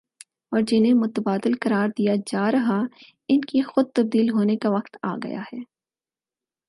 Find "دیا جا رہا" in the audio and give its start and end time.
1.97-2.79